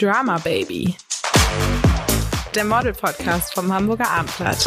[0.00, 0.94] Drama Baby.
[2.54, 4.64] Der Model-Podcast vom Hamburger Abendblatt.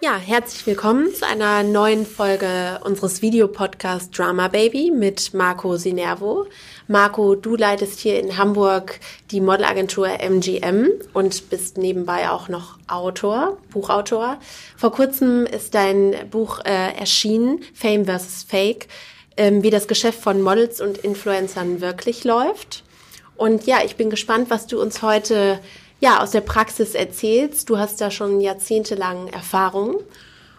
[0.00, 6.46] Ja, herzlich willkommen zu einer neuen Folge unseres Videopodcasts Drama Baby mit Marco Sinervo.
[6.88, 8.98] Marco, du leitest hier in Hamburg
[9.30, 14.40] die Modelagentur MGM und bist nebenbei auch noch Autor, Buchautor.
[14.76, 18.42] Vor kurzem ist dein Buch äh, erschienen, Fame vs.
[18.42, 18.88] Fake,
[19.36, 22.82] ähm, wie das Geschäft von Models und Influencern wirklich läuft.
[23.38, 25.60] Und ja, ich bin gespannt, was du uns heute
[26.00, 27.70] ja aus der Praxis erzählst.
[27.70, 30.00] Du hast da schon jahrzehntelang Erfahrung.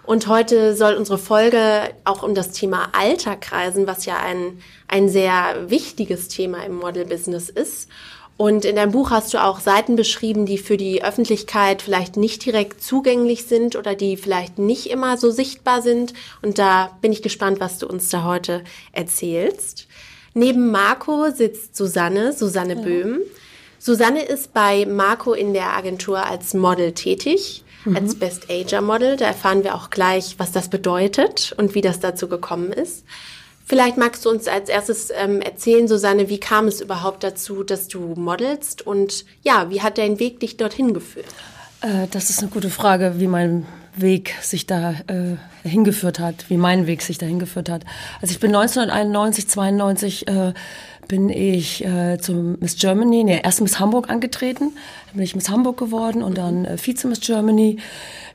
[0.04, 5.10] Und heute soll unsere Folge auch um das Thema Alter kreisen, was ja ein, ein
[5.10, 7.90] sehr wichtiges Thema im Model-Business ist.
[8.38, 12.46] Und in deinem Buch hast du auch Seiten beschrieben, die für die Öffentlichkeit vielleicht nicht
[12.46, 16.14] direkt zugänglich sind oder die vielleicht nicht immer so sichtbar sind.
[16.42, 19.90] Und da bin ich gespannt, was du uns da heute erzählst.
[20.34, 22.82] Neben Marco sitzt Susanne, Susanne ja.
[22.82, 23.20] Böhm.
[23.80, 27.96] Susanne ist bei Marco in der Agentur als Model tätig, mhm.
[27.96, 29.16] als Best Ager Model.
[29.16, 33.06] Da erfahren wir auch gleich, was das bedeutet und wie das dazu gekommen ist.
[33.66, 37.88] Vielleicht magst du uns als erstes ähm, erzählen, Susanne, wie kam es überhaupt dazu, dass
[37.88, 41.28] du modelst und ja, wie hat dein Weg dich dorthin geführt?
[41.82, 45.38] Äh, das ist eine gute Frage, wie mein Weg sich da äh,
[45.68, 47.84] hingeführt hat, wie mein Weg sich da hingeführt hat.
[48.22, 50.54] Also ich bin 1991, 92 äh,
[51.10, 54.72] bin ich äh, zum Miss Germany, nee, erst Miss Hamburg angetreten,
[55.08, 57.78] dann bin ich Miss Hamburg geworden und dann äh, Vize Miss Germany.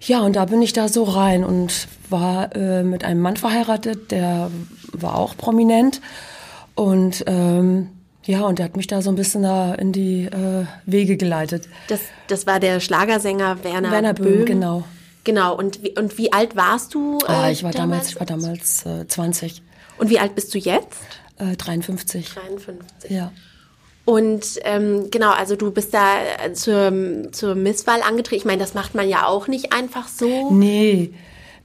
[0.00, 4.10] Ja, und da bin ich da so rein und war äh, mit einem Mann verheiratet,
[4.10, 4.50] der
[4.92, 6.00] war auch prominent
[6.74, 7.90] und ähm,
[8.24, 11.68] ja, und der hat mich da so ein bisschen da in die äh, Wege geleitet.
[11.88, 14.38] Das, das war der Schlagersänger Werner, Werner Böhm.
[14.38, 14.84] Böhm genau.
[15.24, 17.18] Genau, und wie, und wie alt warst du?
[17.26, 19.62] Äh, ah, ich war damals, ich war damals äh, 20.
[19.98, 20.98] Und wie alt bist du jetzt?
[21.38, 22.28] Äh, 53.
[22.28, 23.10] 53.
[23.10, 23.32] Ja.
[24.04, 28.40] Und ähm, genau, also du bist da äh, zur, zur Misswahl angetreten.
[28.40, 30.50] Ich meine, das macht man ja auch nicht einfach so.
[30.50, 31.14] Nee,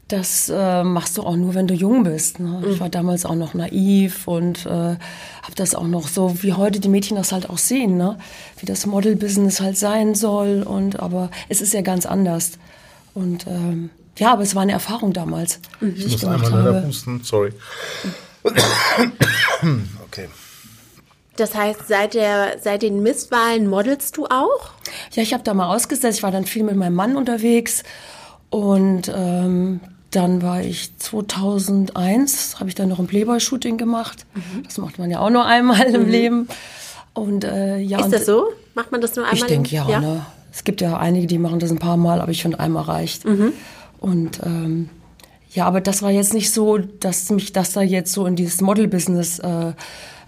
[0.08, 2.40] das äh, machst du auch nur, wenn du jung bist.
[2.40, 2.62] Ne?
[2.64, 2.72] Mhm.
[2.72, 6.80] Ich war damals auch noch naiv und äh, habe das auch noch so, wie heute
[6.80, 8.18] die Mädchen das halt auch sehen, ne?
[8.58, 10.64] wie das Model-Business halt sein soll.
[10.64, 12.54] Und aber es ist ja ganz anders.
[13.14, 15.60] Und ähm, ja, aber es war eine Erfahrung damals.
[15.80, 15.94] Mhm.
[15.96, 17.54] Ich muss einmal leider pusten, sorry.
[20.04, 20.28] okay.
[21.36, 24.72] Das heißt, seit, der, seit den Misswahlen modelst du auch?
[25.14, 26.18] Ja, ich habe da mal ausgesetzt.
[26.18, 27.84] Ich war dann viel mit meinem Mann unterwegs.
[28.50, 29.80] Und ähm,
[30.12, 34.26] dann war ich 2001, habe ich dann noch ein Playboy-Shooting gemacht.
[34.34, 34.64] Mhm.
[34.64, 35.96] Das macht man ja auch nur einmal mhm.
[35.96, 36.48] im Leben.
[37.14, 38.48] Und, äh, ja, Ist das so?
[38.76, 39.38] Macht man das nur einmal?
[39.38, 40.00] Ich denke ja, ja.
[40.00, 40.26] Ne?
[40.52, 43.26] Es gibt ja einige, die machen das ein paar Mal, aber ich finde, einmal reicht.
[43.26, 43.54] Mhm.
[44.00, 44.90] Und ähm,
[45.52, 48.62] ja, aber das war jetzt nicht so, dass mich das da jetzt so in dieses
[48.62, 49.74] Model-Business äh,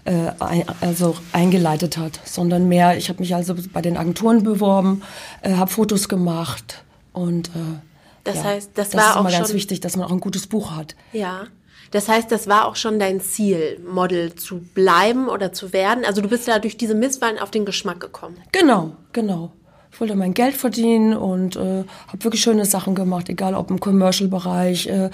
[0.04, 0.32] äh,
[0.80, 5.02] also eingeleitet hat, sondern mehr, ich habe mich also bei den Agenturen beworben,
[5.42, 7.78] äh, habe Fotos gemacht und äh,
[8.24, 10.12] das ja, heißt, das, das war ist immer auch ganz schon, wichtig, dass man auch
[10.12, 10.96] ein gutes Buch hat.
[11.12, 11.44] Ja.
[11.90, 16.04] Das heißt, das war auch schon dein Ziel, Model zu bleiben oder zu werden.
[16.06, 18.36] Also du bist da durch diese Misswahlen auf den Geschmack gekommen.
[18.52, 19.52] Genau, genau
[19.92, 23.78] ich wollte mein Geld verdienen und äh, habe wirklich schöne Sachen gemacht, egal ob im
[23.78, 25.10] Commercial-Bereich, äh,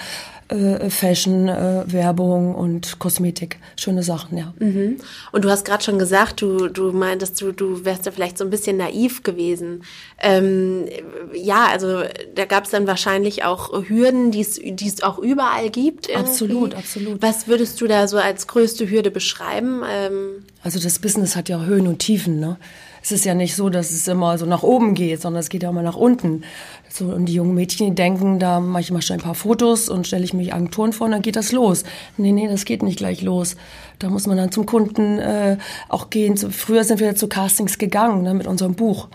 [0.48, 3.58] äh, Fashion, äh, Werbung und Kosmetik.
[3.76, 4.54] Schöne Sachen, ja.
[4.58, 4.96] Mhm.
[5.32, 8.44] Und du hast gerade schon gesagt, du, du meintest, du, du wärst ja vielleicht so
[8.44, 9.82] ein bisschen naiv gewesen.
[10.18, 10.86] Ähm,
[11.34, 12.02] ja, also
[12.34, 16.08] da gab es dann wahrscheinlich auch Hürden, die es auch überall gibt.
[16.08, 16.28] Irgendwie.
[16.28, 17.22] Absolut, absolut.
[17.22, 19.82] Was würdest du da so als größte Hürde beschreiben?
[19.88, 22.56] Ähm, also das Business hat ja Höhen und Tiefen, ne?
[23.02, 25.62] es ist ja nicht so, dass es immer so nach oben geht, sondern es geht
[25.62, 26.42] ja immer nach unten.
[26.90, 29.88] So, und die jungen Mädchen, die denken, da mache ich mal schnell ein paar Fotos
[29.88, 31.84] und stelle ich mich Agenturen vor und dann geht das los.
[32.16, 33.56] Nee, nee, das geht nicht gleich los.
[33.98, 36.36] Da muss man dann zum Kunden äh, auch gehen.
[36.36, 39.08] Früher sind wir zu Castings gegangen ne, mit unserem Buch.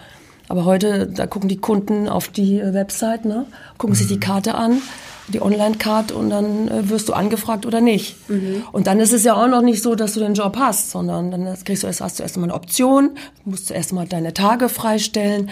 [0.50, 3.46] Aber heute, da gucken die Kunden auf die äh, Website, ne,
[3.78, 3.98] gucken mhm.
[3.98, 4.82] sich die Karte an
[5.28, 8.30] die Online-Card und dann äh, wirst du angefragt oder nicht.
[8.30, 8.64] Mhm.
[8.72, 11.32] Und dann ist es ja auch noch nicht so, dass du den Job hast, sondern
[11.32, 13.12] dann kriegst du erst, hast du erst mal eine Option,
[13.46, 15.50] musst du erst mal deine Tage freistellen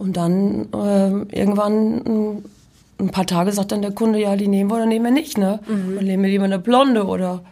[0.00, 2.44] und dann äh, irgendwann ein,
[2.98, 5.36] ein paar Tage sagt dann der Kunde, ja, die nehmen wir oder nehmen wir nicht,
[5.36, 5.60] ne?
[5.68, 5.96] Mhm.
[5.96, 7.44] Dann nehmen wir lieber eine Blonde oder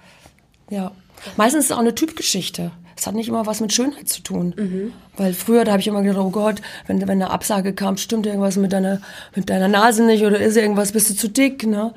[0.71, 0.93] ja.
[1.37, 2.71] Meistens ist es auch eine Typgeschichte.
[2.97, 4.55] Es hat nicht immer was mit Schönheit zu tun.
[4.57, 4.93] Mhm.
[5.19, 8.25] Weil früher, da habe ich immer gedacht, oh Gott, wenn, wenn eine Absage kam, stimmt
[8.25, 9.03] irgendwas mit deiner,
[9.37, 11.93] mit deiner Nase nicht oder ist irgendwas, bist du zu dick, ne?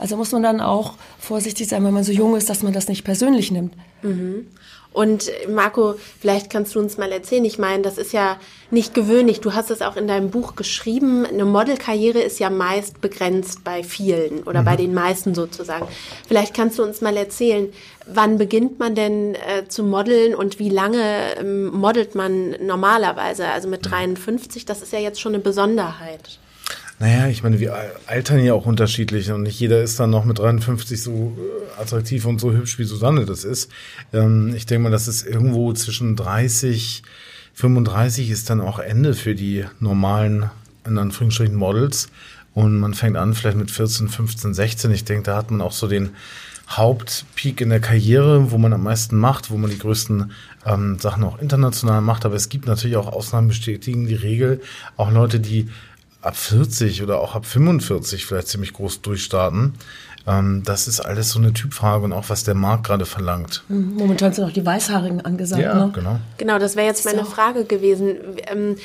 [0.00, 2.88] Also muss man dann auch vorsichtig sein, wenn man so jung ist, dass man das
[2.88, 3.74] nicht persönlich nimmt.
[4.02, 4.48] Mhm.
[4.94, 7.44] Und Marco, vielleicht kannst du uns mal erzählen.
[7.44, 8.38] Ich meine, das ist ja
[8.70, 9.40] nicht gewöhnlich.
[9.40, 11.26] Du hast es auch in deinem Buch geschrieben.
[11.26, 14.64] Eine Modelkarriere ist ja meist begrenzt bei vielen oder mhm.
[14.64, 15.88] bei den meisten sozusagen.
[16.28, 17.72] Vielleicht kannst du uns mal erzählen,
[18.06, 23.48] wann beginnt man denn äh, zu modeln und wie lange ähm, modelt man normalerweise?
[23.48, 26.38] Also mit 53, das ist ja jetzt schon eine Besonderheit.
[27.00, 27.74] Naja, ich meine, wir
[28.06, 32.24] altern ja auch unterschiedlich und nicht jeder ist dann noch mit 53 so äh, attraktiv
[32.24, 33.70] und so hübsch, wie Susanne das ist.
[34.12, 37.02] Ähm, ich denke mal, das ist irgendwo zwischen 30,
[37.54, 40.50] 35 ist dann auch Ende für die normalen,
[40.86, 42.08] in Anführungsstrichen, Models.
[42.54, 44.90] Und man fängt an vielleicht mit 14, 15, 16.
[44.92, 46.10] Ich denke, da hat man auch so den
[46.68, 50.30] Hauptpeak in der Karriere, wo man am meisten macht, wo man die größten
[50.64, 52.24] ähm, Sachen auch international macht.
[52.24, 54.60] Aber es gibt natürlich auch Ausnahmen bestätigen die Regel.
[54.96, 55.68] Auch Leute, die
[56.24, 59.74] ab 40 oder auch ab 45 vielleicht ziemlich groß durchstarten.
[60.26, 63.62] Ähm, das ist alles so eine Typfrage und auch was der Markt gerade verlangt.
[63.68, 63.94] Mhm.
[63.96, 65.62] Momentan sind auch die Weißhaarigen angesagt.
[65.62, 65.92] Ja, ne?
[65.94, 66.18] genau.
[66.38, 68.16] Genau, das wäre jetzt meine Frage gewesen.
[68.46, 68.76] Ähm,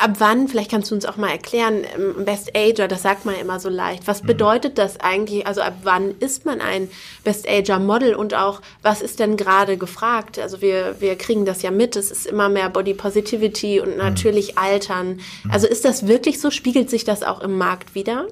[0.00, 3.36] ab wann, vielleicht kannst du uns auch mal erklären, ähm, Best Ager, das sagt man
[3.36, 4.08] immer so leicht.
[4.08, 4.28] Was mhm.
[4.28, 5.46] bedeutet das eigentlich?
[5.46, 6.88] Also ab wann ist man ein
[7.22, 10.38] Best Ager Model und auch was ist denn gerade gefragt?
[10.40, 13.98] Also wir, wir kriegen das ja mit, es ist immer mehr Body Positivity und mhm.
[13.98, 14.58] natürlich mhm.
[14.58, 15.20] Altern.
[15.48, 16.50] Also ist das wirklich so?
[16.50, 18.26] Spiegelt sich das auch im Markt wieder?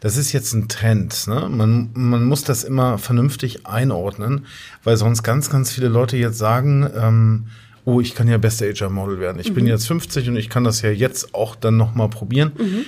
[0.00, 1.26] Das ist jetzt ein Trend.
[1.26, 1.48] Ne?
[1.50, 4.46] Man, man muss das immer vernünftig einordnen,
[4.84, 7.46] weil sonst ganz, ganz viele Leute jetzt sagen, ähm,
[7.84, 9.40] oh, ich kann ja beste HR-Model werden.
[9.40, 9.54] Ich mhm.
[9.54, 12.52] bin jetzt 50 und ich kann das ja jetzt auch dann nochmal probieren.
[12.58, 12.84] Mhm.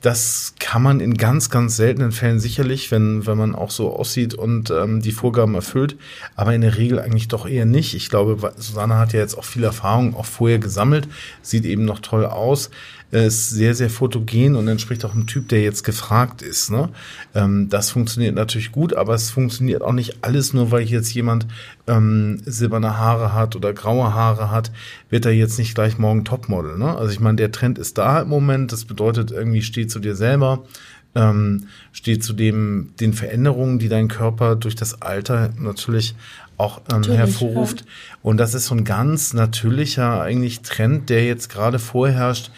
[0.00, 4.32] Das kann man in ganz, ganz seltenen Fällen sicherlich, wenn, wenn man auch so aussieht
[4.32, 5.96] und ähm, die Vorgaben erfüllt,
[6.36, 7.94] aber in der Regel eigentlich doch eher nicht.
[7.94, 11.06] Ich glaube, Susanne hat ja jetzt auch viel Erfahrung auch vorher gesammelt,
[11.42, 12.70] sieht eben noch toll aus
[13.10, 16.70] ist sehr, sehr fotogen und entspricht auch einem Typ, der jetzt gefragt ist.
[16.70, 16.88] Ne?
[17.34, 21.46] Ähm, das funktioniert natürlich gut, aber es funktioniert auch nicht alles nur, weil jetzt jemand
[21.86, 24.70] ähm, silberne Haare hat oder graue Haare hat,
[25.08, 26.78] wird er jetzt nicht gleich morgen Topmodel.
[26.78, 26.96] Ne?
[26.96, 28.72] Also ich meine, der Trend ist da im Moment.
[28.72, 30.64] Das bedeutet, irgendwie steh zu dir selber.
[31.14, 36.14] Ähm, steht zu dem, den Veränderungen, die dein Körper durch das Alter natürlich
[36.60, 37.80] auch ähm, hervorruft.
[37.80, 37.86] Ja.
[38.22, 42.50] Und das ist so ein ganz natürlicher eigentlich Trend, der jetzt gerade vorherrscht,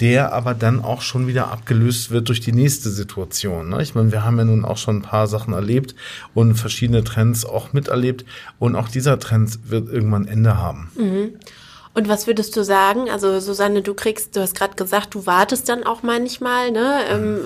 [0.00, 3.68] der aber dann auch schon wieder abgelöst wird durch die nächste Situation.
[3.68, 3.82] Ne?
[3.82, 5.94] Ich meine, wir haben ja nun auch schon ein paar Sachen erlebt
[6.32, 8.24] und verschiedene Trends auch miterlebt.
[8.58, 10.90] Und auch dieser Trend wird irgendwann Ende haben.
[10.96, 11.32] Mhm.
[11.92, 13.10] Und was würdest du sagen?
[13.10, 17.00] Also Susanne, du kriegst, du hast gerade gesagt, du wartest dann auch manchmal, ne?
[17.10, 17.40] Ähm,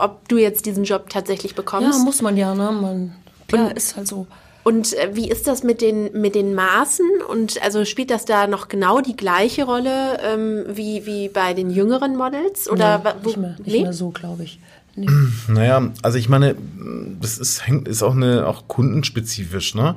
[0.00, 1.98] ob du jetzt diesen Job tatsächlich bekommst.
[1.98, 2.72] Ja, muss man ja, ne?
[2.72, 3.16] Man,
[3.46, 4.26] klar, ist halt so.
[4.62, 7.06] Und äh, wie ist das mit den, mit den Maßen?
[7.28, 11.70] Und also spielt das da noch genau die gleiche Rolle ähm, wie, wie bei den
[11.70, 12.70] jüngeren Models?
[12.70, 13.82] Oder nee, wo, nicht, mehr, nicht nee?
[13.82, 14.60] mehr so, glaube ich.
[14.96, 15.06] Nee.
[15.48, 16.56] Naja, also ich meine,
[17.20, 19.96] das ist, hängt, ist auch eine auch kundenspezifisch, ne?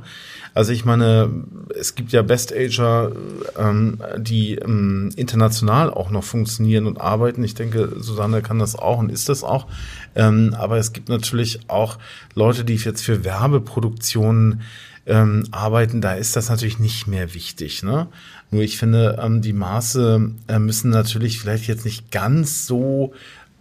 [0.55, 1.31] Also ich meine,
[1.75, 3.11] es gibt ja Best Ager,
[3.57, 7.43] ähm, die ähm, international auch noch funktionieren und arbeiten.
[7.43, 9.65] Ich denke, Susanne kann das auch und ist das auch.
[10.13, 11.97] Ähm, aber es gibt natürlich auch
[12.35, 14.61] Leute, die jetzt für Werbeproduktionen
[15.05, 17.83] ähm, arbeiten, da ist das natürlich nicht mehr wichtig.
[17.83, 18.07] Ne?
[18.51, 23.13] Nur ich finde, ähm, die Maße äh, müssen natürlich vielleicht jetzt nicht ganz so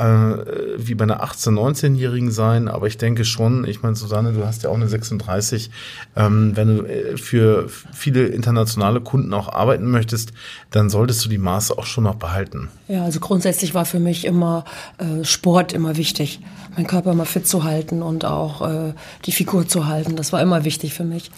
[0.02, 4.44] äh, wie bei einer 18-, 19-Jährigen sein, aber ich denke schon, ich meine, Susanne, du
[4.44, 5.70] hast ja auch eine 36,
[6.16, 10.32] ähm, wenn du äh, für viele internationale Kunden auch arbeiten möchtest,
[10.70, 12.68] dann solltest du die Maße auch schon noch behalten.
[12.88, 14.64] Ja, also grundsätzlich war für mich immer
[14.98, 16.40] äh, Sport immer wichtig,
[16.76, 18.94] meinen Körper immer fit zu halten und auch äh,
[19.24, 20.16] die Figur zu halten.
[20.16, 21.30] Das war immer wichtig für mich.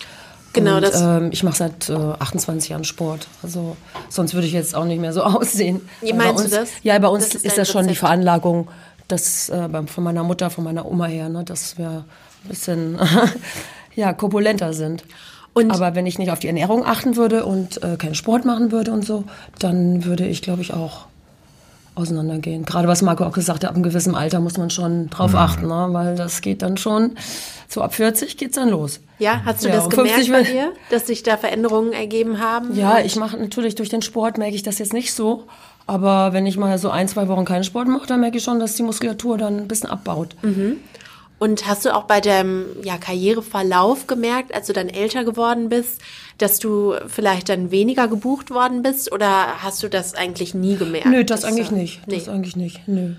[0.54, 1.00] Genau, und, das.
[1.00, 3.28] Ähm, ich mache seit äh, 28 Jahren Sport.
[3.42, 3.76] Also
[4.08, 5.82] sonst würde ich jetzt auch nicht mehr so aussehen.
[6.00, 6.70] Wie meinst uns, du das?
[6.82, 7.90] Ja, bei uns das ist, ist das schon Rezept.
[7.90, 8.68] die Veranlagung,
[9.08, 12.04] das äh, von meiner Mutter, von meiner Oma her, ne, dass wir
[12.44, 12.98] ein bisschen
[13.94, 15.04] ja, korpulenter sind.
[15.52, 18.72] Und Aber wenn ich nicht auf die Ernährung achten würde und äh, keinen Sport machen
[18.72, 19.24] würde und so,
[19.60, 21.06] dann würde ich, glaube ich, auch
[21.94, 22.64] auseinandergehen.
[22.64, 25.38] Gerade was Marco auch gesagt hat, ab einem gewissen Alter muss man schon drauf mhm.
[25.38, 25.88] achten, ne?
[25.90, 27.16] weil das geht dann schon,
[27.68, 29.00] so ab 40 geht's dann los.
[29.18, 32.74] Ja, hast du ja, das gemerkt bei dir, dass sich da Veränderungen ergeben haben?
[32.76, 35.44] Ja, ich mache natürlich durch den Sport, merke ich das jetzt nicht so.
[35.86, 38.58] Aber wenn ich mal so ein, zwei Wochen keinen Sport mache, dann merke ich schon,
[38.58, 40.34] dass die Muskulatur dann ein bisschen abbaut.
[40.42, 40.78] Mhm.
[41.38, 46.00] Und hast du auch bei deinem ja, Karriereverlauf gemerkt, als du dann älter geworden bist,
[46.38, 51.06] dass du vielleicht dann weniger gebucht worden bist oder hast du das eigentlich nie gemerkt?
[51.06, 52.06] Nö, das eigentlich du, nicht.
[52.06, 52.16] Nee.
[52.18, 52.86] Das eigentlich nicht.
[52.86, 53.14] Nö.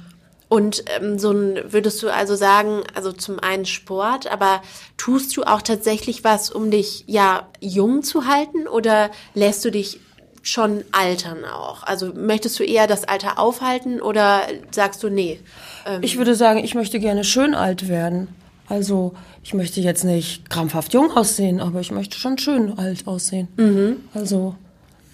[0.47, 4.61] Und ähm, so ein, würdest du also sagen, also zum einen Sport, aber
[4.95, 9.99] tust du auch tatsächlich was, um dich ja jung zu halten oder lässt du dich
[10.45, 11.83] schon altern auch?
[11.83, 15.39] Also möchtest du eher das Alter aufhalten oder sagst du nee?
[15.85, 18.27] Ähm ich würde sagen, ich möchte gerne schön alt werden.
[18.69, 23.47] Also ich möchte jetzt nicht krampfhaft jung aussehen, aber ich möchte schon schön alt aussehen.
[24.13, 24.55] Also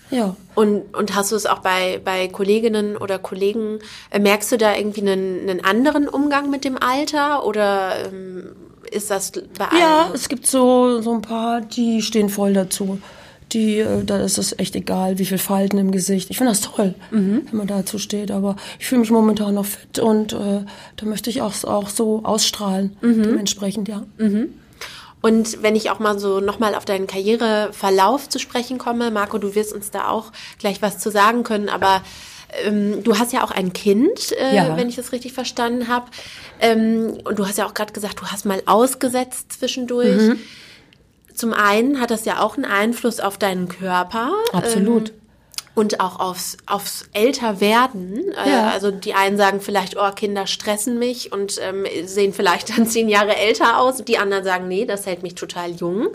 [0.09, 0.35] ja.
[0.55, 4.75] Und, und hast du es auch bei, bei Kolleginnen oder Kollegen, äh, merkst du da
[4.75, 8.49] irgendwie einen, einen anderen Umgang mit dem Alter oder ähm,
[8.91, 9.79] ist das bei allen?
[9.79, 12.99] Ja, es gibt so, so ein paar, die stehen voll dazu.
[13.53, 16.29] Die, äh, da ist es echt egal, wie viel Falten im Gesicht.
[16.29, 18.31] Ich finde das toll, wenn man dazu steht.
[18.31, 20.63] Aber ich fühle mich momentan noch fit und äh,
[20.97, 22.95] da möchte ich auch, auch so ausstrahlen.
[23.01, 24.03] Dementsprechend, ja.
[25.21, 29.53] Und wenn ich auch mal so nochmal auf deinen Karriereverlauf zu sprechen komme, Marco, du
[29.53, 32.01] wirst uns da auch gleich was zu sagen können, aber
[32.65, 34.75] ähm, du hast ja auch ein Kind, äh, Ja.
[34.77, 36.07] wenn ich das richtig verstanden habe.
[36.59, 40.17] Ähm, und du hast ja auch gerade gesagt, du hast mal ausgesetzt zwischendurch.
[40.21, 40.39] Mhm.
[41.33, 44.31] Zum einen hat das ja auch einen Einfluss auf deinen Körper.
[44.53, 45.09] Absolut.
[45.09, 45.15] Ähm,
[45.73, 48.31] und auch aufs, aufs Älterwerden.
[48.45, 48.69] Äh, Ja.
[48.71, 53.07] Also die einen sagen vielleicht, oh, Kinder stressen mich und ähm, sehen vielleicht dann zehn
[53.07, 54.03] Jahre älter aus.
[54.03, 56.09] Die anderen sagen, nee, das hält mich total jung.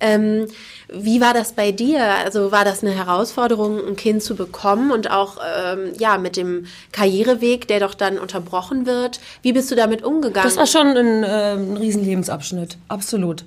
[0.00, 0.46] Ähm,
[0.88, 2.02] wie war das bei dir?
[2.24, 6.66] Also war das eine Herausforderung, ein Kind zu bekommen und auch ähm, ja mit dem
[6.92, 9.20] Karriereweg, der doch dann unterbrochen wird?
[9.42, 10.48] Wie bist du damit umgegangen?
[10.48, 13.44] Das war schon ein, äh, ein riesen Lebensabschnitt, absolut.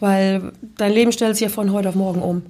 [0.00, 2.42] Weil dein Leben stellt sich ja von heute auf morgen um.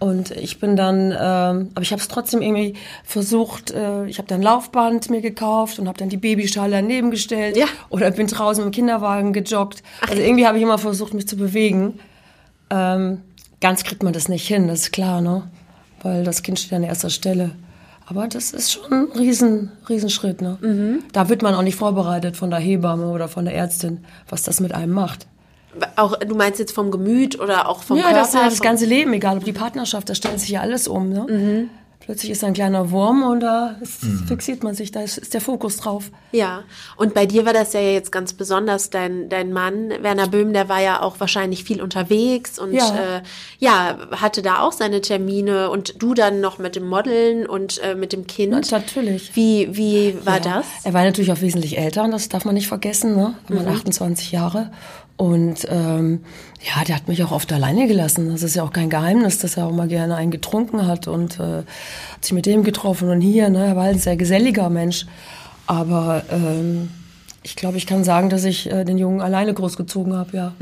[0.00, 4.26] Und ich bin dann, ähm, aber ich habe es trotzdem irgendwie versucht, äh, ich habe
[4.26, 7.66] dann Laufband mir gekauft und habe dann die Babyschale daneben gestellt Ja.
[7.88, 9.84] oder bin draußen dem Kinderwagen gejoggt.
[10.08, 12.00] Also irgendwie habe ich immer versucht, mich zu bewegen.
[12.70, 13.20] Ähm,
[13.60, 15.42] ganz kriegt man das nicht hin, das ist klar, ne?
[16.02, 17.50] Weil das Kind steht an erster Stelle.
[18.06, 20.58] Aber das ist schon ein riesen, Riesenschritt, ne?
[20.62, 21.04] Mhm.
[21.12, 24.58] Da wird man auch nicht vorbereitet von der Hebamme oder von der Ärztin, was das
[24.58, 25.28] mit einem macht.
[25.96, 28.18] Auch du meinst jetzt vom Gemüt oder auch vom ja, Körper?
[28.18, 30.88] das ist ja das ganze Leben, egal ob die Partnerschaft, da stellt sich ja alles
[30.88, 31.26] um, ne?
[31.28, 31.70] Mhm.
[32.02, 35.40] Plötzlich ist ein kleiner Wurm und da ist, fixiert man sich, da ist, ist der
[35.40, 36.10] Fokus drauf.
[36.32, 36.64] Ja,
[36.96, 38.88] und bei dir war das ja jetzt ganz besonders.
[38.90, 42.88] Dein, dein Mann, Werner Böhm, der war ja auch wahrscheinlich viel unterwegs und Ja.
[43.18, 43.22] Äh,
[43.58, 47.94] ja, hatte da auch seine Termine und du dann noch mit dem Modeln und äh,
[47.94, 48.70] mit dem Kind.
[48.70, 49.36] Ja, natürlich.
[49.36, 50.54] Wie, wie war Ja.
[50.54, 50.66] das?
[50.82, 53.34] Er war natürlich auch wesentlich älter und das darf man nicht vergessen, ne?
[53.48, 53.66] Mhm.
[53.66, 54.72] war 28 Jahre.
[55.20, 56.20] Und ähm,
[56.62, 58.30] ja, der hat mich auch oft alleine gelassen.
[58.30, 61.38] Das ist ja auch kein Geheimnis, dass er auch mal gerne einen getrunken hat und
[61.38, 61.58] äh,
[62.12, 63.66] hat sich mit dem getroffen und hier, ne?
[63.66, 65.04] Er war halt ein sehr geselliger Mensch.
[65.66, 66.88] Aber ähm,
[67.42, 70.52] ich glaube, ich kann sagen, dass ich äh, den Jungen alleine großgezogen habe, ja.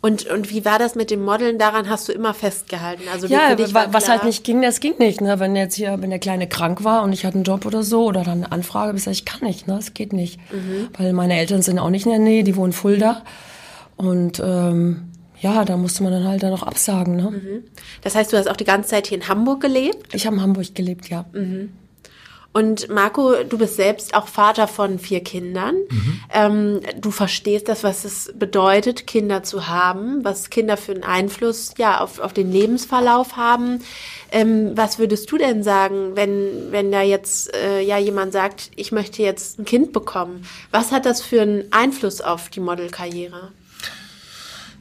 [0.00, 1.58] Und, und wie war das mit dem Modeln?
[1.58, 3.02] Daran hast du immer festgehalten.
[3.12, 5.20] Also Ja, war was klar, halt nicht ging, das ging nicht.
[5.20, 5.40] Ne?
[5.40, 8.04] Wenn jetzt hier, wenn der Kleine krank war und ich hatte einen Job oder so
[8.04, 9.74] oder dann eine Anfrage, hab ich kann nicht, ne?
[9.76, 10.38] Das geht nicht.
[10.52, 10.88] Mhm.
[10.96, 13.22] Weil meine Eltern sind auch nicht in der Nähe, die wohnen Fulda.
[13.96, 15.10] Und ähm,
[15.40, 17.16] ja, da musste man dann halt dann auch absagen.
[17.16, 17.30] Ne?
[17.30, 17.64] Mhm.
[18.02, 20.14] Das heißt, du hast auch die ganze Zeit hier in Hamburg gelebt.
[20.14, 21.24] Ich habe in Hamburg gelebt, ja.
[21.32, 21.70] Mhm.
[22.56, 25.74] Und Marco, du bist selbst auch Vater von vier Kindern.
[26.32, 31.74] Ähm, du verstehst das, was es bedeutet, Kinder zu haben, was Kinder für einen Einfluss
[31.76, 33.82] ja, auf, auf den Lebensverlauf haben.
[34.32, 38.90] Ähm, was würdest du denn sagen, wenn, wenn da jetzt äh, ja jemand sagt, ich
[38.90, 40.46] möchte jetzt ein Kind bekommen?
[40.70, 43.52] Was hat das für einen Einfluss auf die Modelkarriere?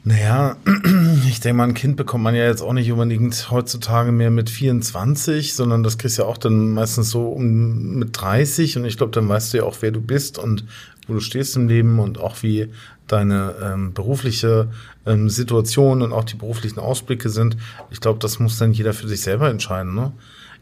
[0.08, 0.56] Naja,
[1.28, 4.52] ich denke mal, ein Kind bekommt man ja jetzt auch nicht unbedingt heutzutage mehr mit
[4.52, 8.98] 24, sondern das kriegst du ja auch dann meistens so um mit 30 und ich
[8.98, 10.64] glaube, dann weißt du ja auch, wer du bist und
[11.08, 12.70] wo du stehst im Leben und auch wie
[13.08, 14.68] deine ähm, berufliche
[15.08, 17.58] ähm, Situation und auch die beruflichen Ausblicke sind.
[17.90, 19.96] Ich glaube, das muss dann jeder für sich selber entscheiden.
[19.96, 20.12] Ne?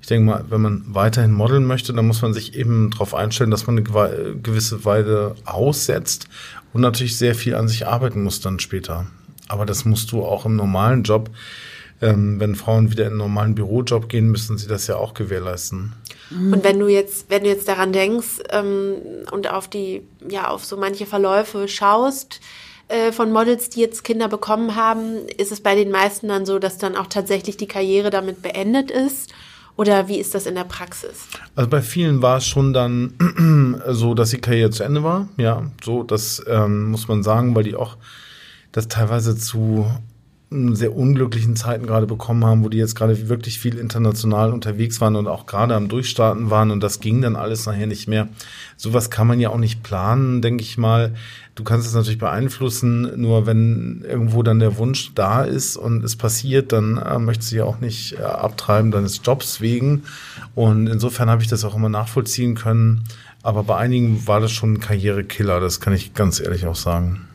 [0.01, 3.51] Ich denke mal, wenn man weiterhin modeln möchte, dann muss man sich eben darauf einstellen,
[3.51, 6.29] dass man eine gewa- gewisse Weile aussetzt
[6.71, 9.05] und natürlich sehr viel an sich arbeiten muss dann später.
[9.47, 11.29] Aber das musst du auch im normalen Job.
[12.01, 15.93] Ähm, wenn Frauen wieder in einen normalen Bürojob gehen, müssen sie das ja auch gewährleisten.
[16.31, 18.95] Und wenn du jetzt, wenn du jetzt daran denkst ähm,
[19.31, 22.41] und auf die, ja, auf so manche Verläufe schaust
[22.87, 26.59] äh, von Models, die jetzt Kinder bekommen haben, ist es bei den meisten dann so,
[26.59, 29.31] dass dann auch tatsächlich die Karriere damit beendet ist?
[29.75, 31.27] Oder wie ist das in der Praxis?
[31.55, 35.29] Also bei vielen war es schon dann so, dass die Karriere zu Ende war.
[35.37, 37.97] Ja, so, das ähm, muss man sagen, weil die auch
[38.73, 39.85] das teilweise zu
[40.53, 45.01] ähm, sehr unglücklichen Zeiten gerade bekommen haben, wo die jetzt gerade wirklich viel international unterwegs
[45.01, 48.27] waren und auch gerade am Durchstarten waren und das ging dann alles nachher nicht mehr.
[48.77, 51.13] Sowas kann man ja auch nicht planen, denke ich mal.
[51.55, 56.15] Du kannst es natürlich beeinflussen, nur wenn irgendwo dann der Wunsch da ist und es
[56.15, 60.03] passiert, dann äh, möchtest du ja auch nicht äh, abtreiben deines Jobs wegen.
[60.55, 63.03] Und insofern habe ich das auch immer nachvollziehen können.
[63.43, 67.27] Aber bei einigen war das schon ein Karrierekiller, das kann ich ganz ehrlich auch sagen.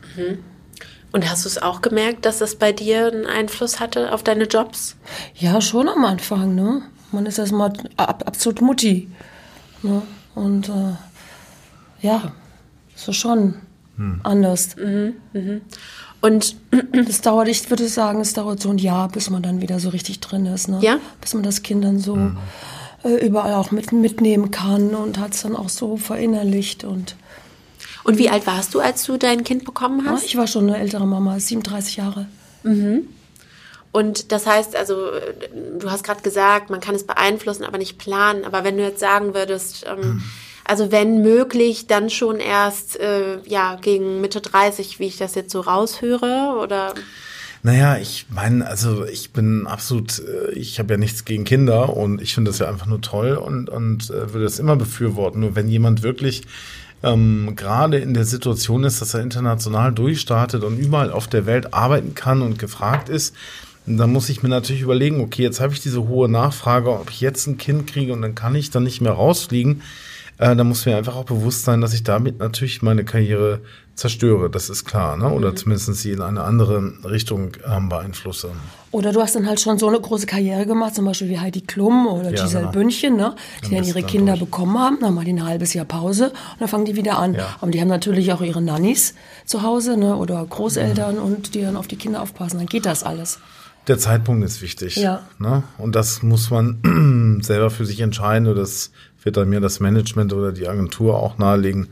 [1.11, 4.43] Und hast du es auch gemerkt, dass das bei dir einen Einfluss hatte auf deine
[4.45, 4.95] Jobs?
[5.35, 6.83] Ja, schon am Anfang, ne?
[7.11, 9.09] Man ist erstmal ab, absolut Mutti.
[9.81, 10.03] Ne?
[10.35, 10.93] Und äh,
[12.01, 12.31] ja,
[12.95, 13.55] so schon.
[14.23, 14.75] anders.
[16.21, 16.55] Und
[17.07, 19.89] Das dauert, ich würde sagen, es dauert so ein Jahr, bis man dann wieder so
[19.89, 20.67] richtig drin ist.
[20.67, 20.79] Ne?
[20.81, 20.97] Ja?
[21.21, 22.17] Bis man das Kind dann so
[23.03, 26.83] äh, überall auch mit, mitnehmen kann und hat es dann auch so verinnerlicht.
[26.83, 27.15] Und
[28.09, 30.25] Und wie alt warst du, als du dein Kind bekommen hast?
[30.25, 32.25] ich war schon eine ältere Mama, 37 Jahre.
[33.91, 35.11] Und das heißt, also
[35.77, 38.45] du hast gerade gesagt, man kann es beeinflussen, aber nicht planen.
[38.45, 40.23] Aber wenn du jetzt sagen würdest, ähm,
[40.63, 45.51] also wenn möglich, dann schon erst äh, ja gegen Mitte 30, wie ich das jetzt
[45.51, 46.95] so raushöre, oder?
[47.61, 52.23] Naja, ich meine, also ich bin absolut, äh, ich habe ja nichts gegen Kinder und
[52.23, 55.41] ich finde das ja einfach nur toll und, und äh, würde das immer befürworten.
[55.41, 56.41] Nur wenn jemand wirklich
[57.03, 61.73] ähm, gerade in der Situation ist, dass er international durchstartet und überall auf der Welt
[61.73, 63.35] arbeiten kann und gefragt ist,
[63.85, 67.21] dann muss ich mir natürlich überlegen, okay, jetzt habe ich diese hohe Nachfrage, ob ich
[67.21, 69.81] jetzt ein Kind kriege und dann kann ich dann nicht mehr rausfliegen.
[70.39, 73.59] Äh, da muss mir einfach auch bewusst sein, dass ich damit natürlich meine Karriere
[73.95, 74.49] zerstöre.
[74.49, 75.29] Das ist klar, ne?
[75.29, 78.49] Oder zumindest sie in eine andere Richtung ähm, beeinflusse.
[78.91, 81.59] Oder du hast dann halt schon so eine große Karriere gemacht, zum Beispiel wie Heidi
[81.61, 82.71] Klum oder Ja, Giselle genau.
[82.71, 83.35] Bündchen, ne?
[83.65, 84.45] die Dann dann ihre Kinder durch.
[84.49, 87.33] bekommen haben, dann mal die ein halbes Jahr Pause und dann fangen die wieder an.
[87.35, 87.57] Ja.
[87.59, 89.15] Aber die haben natürlich auch ihre Nannies
[89.45, 90.15] zu Hause ne?
[90.15, 91.21] oder Großeltern Mhm.
[91.21, 92.57] und die dann auf die Kinder aufpassen.
[92.59, 93.39] Dann geht das alles.
[93.87, 94.95] Der Zeitpunkt ist wichtig.
[94.95, 95.23] Ja.
[95.39, 95.63] Ne?
[95.77, 98.47] Und das muss man selber für sich entscheiden.
[98.47, 98.91] Oder das
[99.23, 101.89] wird dann mir das Management oder die Agentur auch nahelegen,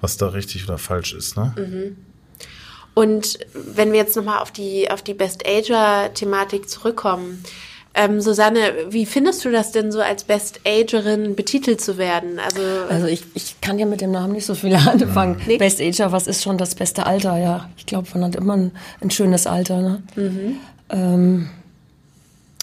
[0.00, 1.36] was da richtig oder falsch ist.
[1.36, 1.52] Ne?
[2.94, 7.42] Und wenn wir jetzt nochmal auf die, auf die Best Ager-Thematik zurückkommen,
[7.92, 12.38] ähm, Susanne, wie findest du das denn so als Best Agerin betitelt zu werden?
[12.38, 15.40] Also, Also ich, ich kann ja mit dem Namen nicht so viel anfangen.
[15.46, 15.56] Nee.
[15.58, 17.36] Best Ager, was ist schon das beste Alter?
[17.36, 18.70] Ja, ich glaube, man hat immer ein,
[19.00, 19.80] ein schönes Alter.
[19.80, 20.02] Ne?
[20.14, 20.56] Mhm.
[20.90, 21.50] Ähm,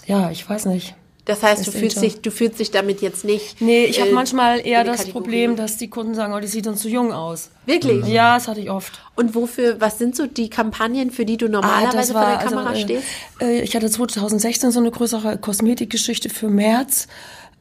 [0.06, 0.96] ja, ich weiß nicht.
[1.28, 3.60] Das heißt, du fühlst, dich, du fühlst dich damit jetzt nicht.
[3.60, 5.12] Nee, ich habe äh, manchmal eher das Kategorie.
[5.12, 7.50] Problem, dass die Kunden sagen, oh, die sieht uns zu jung aus.
[7.66, 8.08] Wirklich?
[8.08, 9.02] Ja, das hatte ich oft.
[9.16, 12.82] Und wofür, was sind so die Kampagnen, für die du normalerweise vor der Kamera also,
[12.82, 13.04] stehst?
[13.42, 17.08] äh, ich hatte 2016 so eine größere Kosmetikgeschichte für März.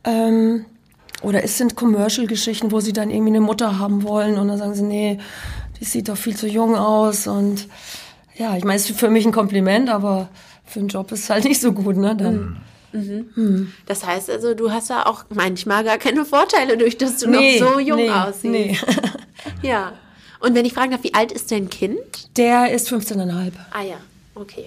[0.05, 0.65] Ähm,
[1.23, 4.75] oder es sind Commercial-Geschichten, wo sie dann irgendwie eine Mutter haben wollen und dann sagen
[4.75, 5.19] sie, nee,
[5.81, 7.67] die sieht doch viel zu jung aus und
[8.37, 10.29] ja, ich meine, es ist für mich ein Kompliment, aber
[10.65, 12.15] für einen Job ist es halt nicht so gut, ne?
[12.15, 12.59] Dann,
[13.87, 17.61] Das heißt also, du hast da auch manchmal gar keine Vorteile, durch dass du Nee,
[17.61, 18.45] noch so jung nee, aussiehst.
[18.45, 18.79] nee.
[19.63, 19.93] Ja.
[20.41, 21.99] Und wenn ich fragen darf, wie alt ist dein Kind?
[22.37, 23.53] Der ist 15,5.
[23.73, 23.97] Ah ja,
[24.35, 24.67] okay.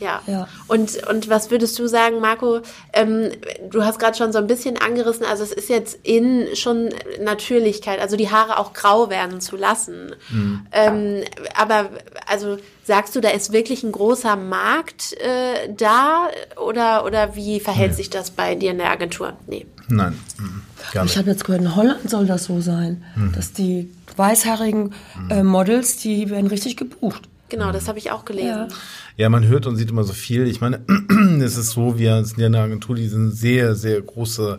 [0.00, 0.22] Ja.
[0.26, 0.48] Ja.
[0.66, 2.60] Und, und was würdest du sagen, Marco?
[2.92, 3.30] Ähm,
[3.70, 8.00] du hast gerade schon so ein bisschen angerissen, also es ist jetzt in schon Natürlichkeit,
[8.00, 10.14] also die Haare auch grau werden zu lassen.
[10.72, 11.22] Ähm,
[11.56, 11.90] aber
[12.26, 17.94] also sagst du, da ist wirklich ein großer Markt äh, da oder, oder wie verhält
[17.94, 19.34] sich das bei dir in der Agentur?
[19.46, 19.66] Nee.
[19.88, 20.62] Nein, mhm.
[20.92, 23.04] gar Ich habe jetzt gehört, in Holland soll das so sein,
[23.34, 24.94] dass die weißhaarigen
[25.28, 27.28] äh, Models, die werden richtig gebucht.
[27.54, 28.48] Genau, das habe ich auch gelesen.
[28.48, 28.68] Ja.
[29.16, 30.48] Ja, man hört und sieht immer so viel.
[30.48, 30.80] Ich meine,
[31.40, 34.58] es ist so, wir sind ja eine Agentur, die eine sehr, sehr große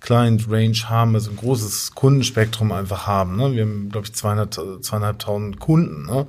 [0.00, 3.36] Client Range haben, also ein großes Kundenspektrum einfach haben.
[3.36, 3.52] Ne?
[3.52, 6.06] Wir haben, glaube ich, 200, zweieinhalbtausend Kunden.
[6.06, 6.26] Ne?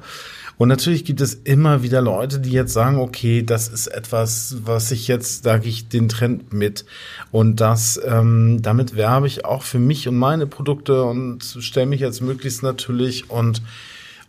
[0.58, 4.92] Und natürlich gibt es immer wieder Leute, die jetzt sagen, okay, das ist etwas, was
[4.92, 6.84] ich jetzt, da gehe ich den Trend mit.
[7.32, 12.02] Und das, ähm, damit werbe ich auch für mich und meine Produkte und stelle mich
[12.02, 13.62] jetzt möglichst natürlich und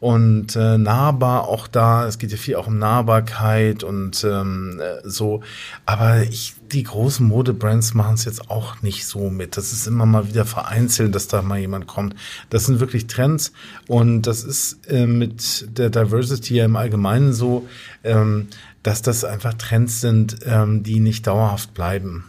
[0.01, 2.07] und äh, nahbar auch da.
[2.07, 5.43] Es geht ja viel auch um Nahbarkeit und ähm, äh, so.
[5.87, 9.57] Aber ich, die großen Modebrands machen es jetzt auch nicht so mit.
[9.57, 12.15] Das ist immer mal wieder vereinzelt, dass da mal jemand kommt.
[12.51, 13.53] Das sind wirklich Trends
[13.89, 17.67] und das ist äh, mit der Diversity ja im Allgemeinen so,
[18.03, 18.49] ähm,
[18.83, 22.25] dass das einfach Trends sind, ähm, die nicht dauerhaft bleiben.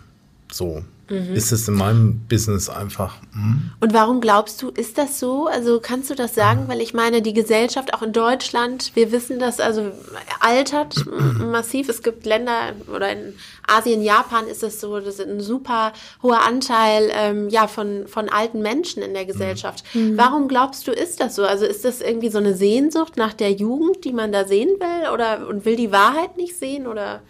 [0.52, 3.18] So ist es in meinem Business einfach.
[3.34, 3.72] Hm?
[3.80, 5.46] Und warum glaubst du, ist das so?
[5.46, 6.64] Also kannst du das sagen?
[6.68, 9.92] Weil ich meine, die Gesellschaft auch in Deutschland, wir wissen das, also
[10.40, 11.06] altert
[11.40, 11.90] massiv.
[11.90, 13.36] Es gibt Länder oder in
[13.68, 18.30] Asien, Japan ist es so, das ist ein super hoher Anteil ähm, ja von von
[18.30, 19.84] alten Menschen in der Gesellschaft.
[19.94, 21.44] Warum glaubst du, ist das so?
[21.44, 25.10] Also ist das irgendwie so eine Sehnsucht nach der Jugend, die man da sehen will,
[25.14, 27.22] oder und will die Wahrheit nicht sehen oder?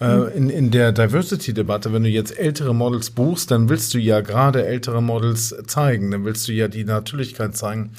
[0.00, 4.20] Äh, in, in der Diversity-Debatte, wenn du jetzt ältere Models buchst, dann willst du ja
[4.20, 7.90] gerade ältere Models zeigen, dann willst du ja die Natürlichkeit zeigen.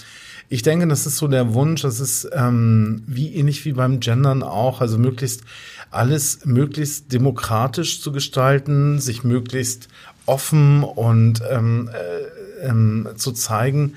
[0.51, 4.41] Ich denke, das ist so der Wunsch, das ist ähm, wie ähnlich wie beim Gendern
[4.41, 5.43] auch, also möglichst
[5.91, 9.89] alles möglichst demokratisch zu gestalten, sich möglichst
[10.25, 13.95] offen und ähm, äh, ähm, zu zeigen.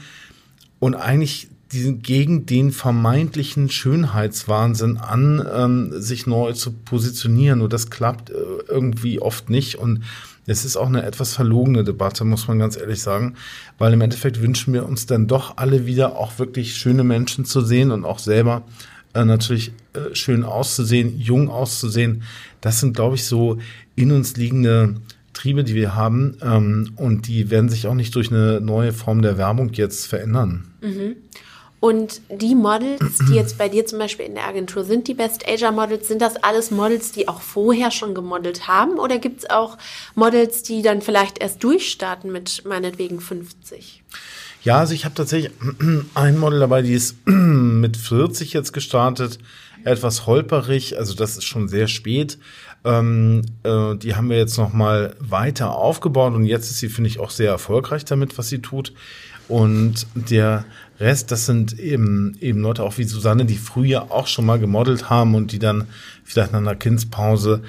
[0.79, 7.61] Und eigentlich diesen, gegen den vermeintlichen Schönheitswahnsinn an, ähm, sich neu zu positionieren.
[7.61, 8.35] Und das klappt äh,
[8.69, 9.77] irgendwie oft nicht.
[9.77, 10.03] Und
[10.47, 13.35] es ist auch eine etwas verlogene Debatte, muss man ganz ehrlich sagen,
[13.79, 17.61] weil im Endeffekt wünschen wir uns dann doch alle wieder auch wirklich schöne Menschen zu
[17.61, 18.63] sehen und auch selber
[19.15, 22.23] äh, natürlich äh, schön auszusehen, jung auszusehen.
[22.61, 23.59] Das sind, glaube ich, so
[23.95, 24.97] in uns liegende
[25.33, 26.37] Triebe, die wir haben.
[26.43, 30.65] Ähm, und die werden sich auch nicht durch eine neue Form der Werbung jetzt verändern.
[30.81, 31.17] Mhm.
[31.83, 35.49] Und die Models, die jetzt bei dir zum Beispiel in der Agentur sind, die Best
[35.49, 39.01] Asia Models, sind das alles Models, die auch vorher schon gemodelt haben?
[39.01, 39.79] Oder gibt es auch
[40.15, 44.05] Models, die dann vielleicht erst durchstarten mit meinetwegen 50?
[44.63, 45.51] Ja, also ich habe tatsächlich
[46.15, 49.41] ein Model dabei, die ist mit 40 jetzt gestartet,
[49.83, 52.39] etwas holperig, also das ist schon sehr spät.
[52.85, 57.11] Ähm, äh, die haben wir jetzt noch mal weiter aufgebaut und jetzt ist sie, finde
[57.11, 58.93] ich, auch sehr erfolgreich damit, was sie tut.
[59.49, 60.65] Und der
[61.01, 65.11] Rest, das sind eben, eben Leute auch wie Susanne, die früher auch schon mal gemodelt
[65.11, 65.89] haben und die dann
[66.25, 67.63] vielleicht nach einer Kindspause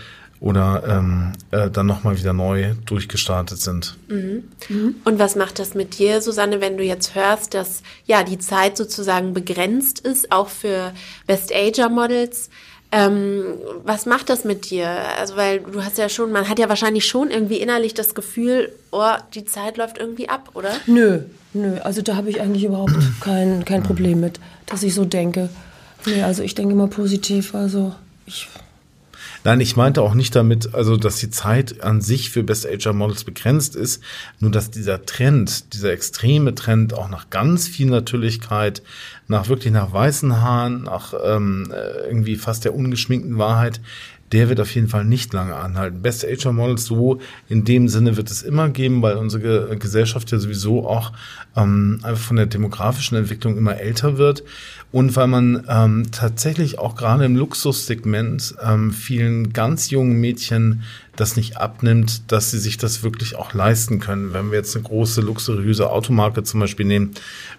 [0.43, 3.95] oder ähm, äh, dann nochmal wieder neu durchgestartet sind.
[4.09, 4.43] Mhm.
[4.67, 4.95] Mhm.
[5.05, 8.75] Und was macht das mit dir, Susanne, wenn du jetzt hörst, dass ja die Zeit
[8.75, 10.91] sozusagen begrenzt ist, auch für
[11.27, 12.49] Best Ager Models?
[12.95, 13.45] Ähm,
[13.83, 14.87] was macht das mit dir?
[15.19, 18.71] Also, weil du hast ja schon, man hat ja wahrscheinlich schon irgendwie innerlich das Gefühl,
[18.91, 20.69] oh, die Zeit läuft irgendwie ab, oder?
[20.85, 21.21] Nö,
[21.53, 21.79] nö.
[21.79, 25.49] Also da habe ich eigentlich überhaupt kein, kein Problem mit, dass ich so denke.
[26.05, 27.55] Nee, also ich denke immer positiv.
[27.55, 27.95] Also
[28.27, 28.47] ich
[29.45, 32.93] Nein, ich meinte auch nicht damit, also dass die Zeit an sich für Best Ager
[32.93, 34.01] Models begrenzt ist,
[34.39, 38.81] nur dass dieser Trend, dieser extreme Trend auch nach ganz viel Natürlichkeit,
[39.27, 43.81] nach wirklich nach weißen Haaren, nach ähm, äh, irgendwie fast der ungeschminkten Wahrheit,
[44.33, 46.01] der wird auf jeden Fall nicht lange anhalten.
[46.01, 47.19] Best Ager Models so
[47.49, 51.13] in dem Sinne wird es immer geben, weil unsere Gesellschaft ja sowieso auch
[51.55, 54.43] ähm, einfach von der demografischen Entwicklung immer älter wird
[54.91, 60.83] und weil man ähm, tatsächlich auch gerade im Luxussegment ähm, vielen ganz jungen Mädchen
[61.15, 64.33] das nicht abnimmt, dass sie sich das wirklich auch leisten können.
[64.33, 67.11] Wenn wir jetzt eine große, luxuriöse Automarke zum Beispiel nehmen,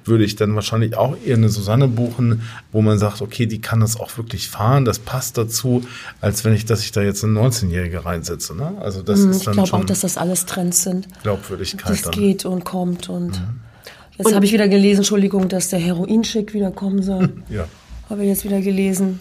[0.05, 3.79] würde ich dann wahrscheinlich auch eher eine Susanne buchen, wo man sagt, okay, die kann
[3.79, 5.85] das auch wirklich fahren, das passt dazu,
[6.21, 8.57] als wenn ich, dass ich da jetzt eine 19-Jährige reinsetze.
[8.57, 8.73] Ne?
[8.81, 11.07] Also das Mhm, ist ich dann glaube schon auch, dass das alles Trends sind.
[11.23, 12.11] Glaubwürdigkeit Das dann.
[12.13, 13.41] geht und kommt und
[14.19, 17.33] jetzt habe ich wieder gelesen, Entschuldigung, dass der Heroinschick wieder kommen soll.
[17.49, 17.67] Ja.
[18.11, 19.21] Habe ich jetzt wieder gelesen.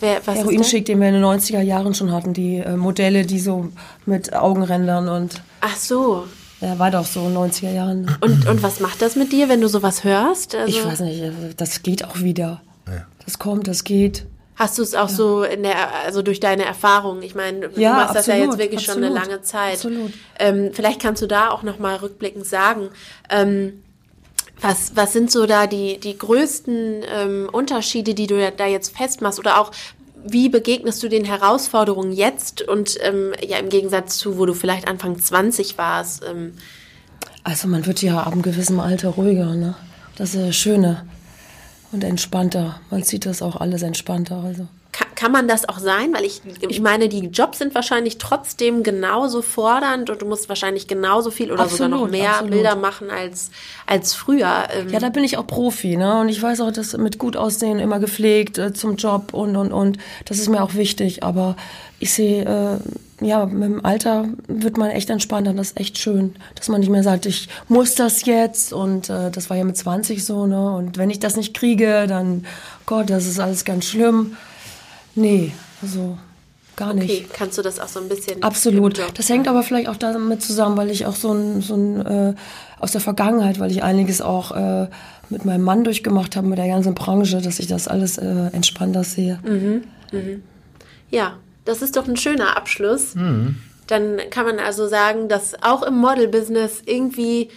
[0.00, 3.38] Wer, ist Heroinschick, den wir in den 90er Jahren schon hatten, die äh, Modelle, die
[3.38, 3.68] so
[4.06, 5.42] mit Augenrändern und?
[5.60, 6.26] Ach so.
[6.60, 8.16] ja, war doch so 90er Jahren.
[8.20, 10.54] Und, und was macht das mit dir, wenn du sowas hörst?
[10.54, 12.62] Also, Ich weiß nicht, äh, das geht auch wieder.
[12.86, 13.06] Ja.
[13.24, 14.26] Das kommt, das geht.
[14.56, 17.22] Hast du es auch so in der, also durch deine Erfahrung?
[17.22, 19.74] Ich meine, du Ja, machst das ja absolut, jetzt wirklich schon eine absolut, lange Zeit.
[19.74, 20.12] absolut.
[20.40, 22.88] Ähm, vielleicht kannst du da auch noch mal rückblickend sagen,
[23.30, 23.84] ähm,
[24.60, 29.38] was, was sind so da die, die größten ähm, Unterschiede, die du da jetzt festmachst?
[29.38, 29.70] Oder auch,
[30.24, 34.88] wie begegnest du den Herausforderungen jetzt und ähm, ja im Gegensatz zu, wo du vielleicht
[34.88, 36.24] Anfang 20 warst?
[36.28, 36.54] Ähm,
[37.44, 39.74] Also man wird ja ab einem gewissen Alter ruhiger, ne?
[40.16, 41.06] Das ist das Schöne.
[41.90, 42.80] Und entspannter.
[42.90, 44.42] Man sieht das auch alles entspannter.
[44.44, 44.66] Also.
[45.18, 46.14] Ka- Kann man das auch sein?
[46.14, 50.86] Weil ich, ich meine, die Jobs sind wahrscheinlich trotzdem genauso fordernd und du musst wahrscheinlich
[50.86, 52.50] genauso viel oder sogar noch Absolut, mehr absolut.
[52.52, 53.50] Bilder machen als,
[53.86, 54.68] als früher.
[54.72, 56.20] Ähm, Ja, da bin ich auch Profi, ne?
[56.20, 59.72] Und ich weiß auch, dass mit gut aussehen immer gepflegt äh, zum Job und und
[59.72, 59.98] und.
[60.24, 61.22] Das ist mir auch wichtig.
[61.24, 61.56] Aber
[61.98, 62.44] ich sehe,
[63.20, 65.52] äh, ja, mit dem Alter wird man echt entspannter.
[65.52, 68.72] Das ist echt schön, dass man nicht mehr sagt, ich muss das jetzt.
[68.72, 70.74] Und äh, das war ja mit 20 so, ne?
[70.76, 72.46] Und wenn ich das nicht kriege, dann
[72.86, 74.36] Gott, das ist alles ganz schlimm.
[75.18, 75.52] Nee,
[75.82, 76.16] also
[76.76, 77.10] gar nicht.
[77.10, 78.42] okay, kannst du das auch so ein bisschen.
[78.42, 78.98] Absolut.
[78.98, 81.74] im Job Das hängt aber vielleicht auch damit zusammen, weil ich auch so ein, so
[81.74, 82.34] ein äh,
[82.78, 84.88] aus der Vergangenheit, weil ich einiges auch äh,
[85.28, 89.04] mit meinem Mann durchgemacht habe, mit der ganzen Branche, dass ich das alles äh, entspannter
[89.04, 89.40] sehe.
[91.10, 93.14] Ja, das ist doch ein schöner Abschluss.
[93.88, 97.50] Dann kann man also sagen, dass auch im Model-Business irgendwie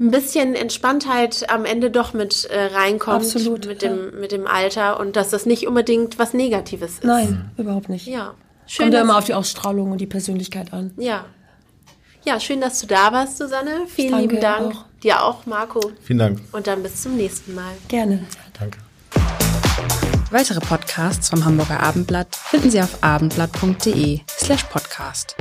[0.00, 3.88] ein bisschen Entspanntheit am Ende doch mit äh, reinkommt Absolut, mit, ja.
[3.88, 7.04] dem, mit dem Alter und dass das nicht unbedingt was Negatives ist.
[7.04, 8.06] Nein, überhaupt nicht.
[8.06, 8.34] Ja.
[8.66, 10.92] Schön, Kommt ja dass- immer auf die Ausstrahlung und die Persönlichkeit an.
[10.98, 11.24] Ja.
[12.24, 13.86] Ja, schön, dass du da warst, Susanne.
[13.86, 14.74] Vielen Danke lieben Dank.
[14.74, 14.84] auch.
[15.02, 15.80] Dir auch, Marco.
[16.02, 16.40] Vielen Dank.
[16.52, 17.72] Und dann bis zum nächsten Mal.
[17.88, 18.24] Gerne.
[18.58, 18.78] Danke.
[20.30, 25.36] Weitere Podcasts vom Hamburger Abendblatt finden Sie auf abendblatt.de slash podcast.